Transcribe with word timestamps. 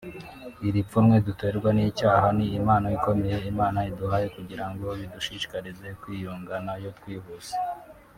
Iri 0.67 0.81
pfunwe 0.87 1.15
duterwa 1.27 1.69
n’icyaha 1.73 2.27
ni 2.37 2.45
impano 2.59 2.87
ikomeye 2.97 3.37
Imana 3.51 3.77
yaduhaye 3.87 4.27
kugira 4.35 4.65
ngo 4.71 4.85
bidushishikarize 4.99 5.87
kwiyunga 6.01 6.55
nayo 6.67 6.89
twihuse 6.99 7.53